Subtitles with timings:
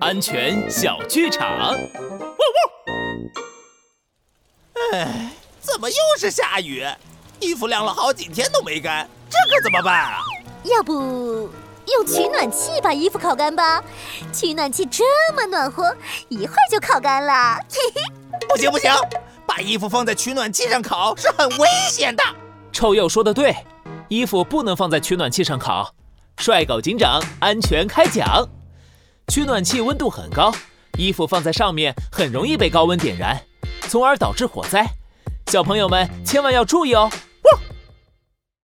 [0.00, 1.76] 安全小剧场。
[4.92, 5.30] 哎，
[5.60, 6.84] 怎么又是下雨？
[7.40, 10.20] 衣服晾了好几天都没干，这可怎么办啊？
[10.64, 11.50] 要不
[11.86, 13.82] 用取暖器把衣服烤干吧？
[14.32, 15.04] 取暖器这
[15.34, 15.94] 么暖和，
[16.28, 17.58] 一会儿就烤干了。
[17.70, 18.02] 嘿嘿，
[18.48, 18.90] 不行不行，
[19.46, 22.22] 把衣服放在取暖器上烤是很危险的。
[22.72, 23.54] 臭鼬说的对，
[24.08, 25.92] 衣服不能放在取暖器上烤。
[26.38, 28.46] 帅狗警长安全开讲。
[29.28, 30.52] 取暖器温度很高，
[30.96, 33.40] 衣服放在上面很容易被高温点燃，
[33.88, 34.86] 从而导致火灾。
[35.48, 37.10] 小朋友们千万要注意哦。